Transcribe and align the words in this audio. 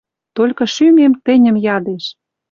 Толькы 0.35 0.65
шӱмем 0.73 1.13
тӹньӹм 1.25 1.55
ядеш 1.75 2.05